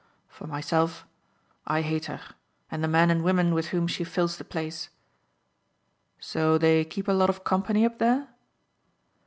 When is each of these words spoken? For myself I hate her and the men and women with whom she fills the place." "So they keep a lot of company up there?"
For 0.27 0.47
myself 0.47 1.05
I 1.67 1.83
hate 1.83 2.05
her 2.05 2.21
and 2.71 2.83
the 2.83 2.87
men 2.87 3.11
and 3.11 3.23
women 3.23 3.53
with 3.53 3.67
whom 3.67 3.85
she 3.85 4.03
fills 4.03 4.37
the 4.37 4.43
place." 4.43 4.89
"So 6.19 6.57
they 6.57 6.83
keep 6.83 7.07
a 7.07 7.11
lot 7.11 7.29
of 7.29 7.43
company 7.43 7.85
up 7.85 7.99
there?" 7.99 8.29